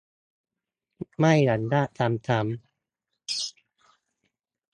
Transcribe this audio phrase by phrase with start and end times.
[1.19, 3.53] ไม่อนุญาตทำซ้ำ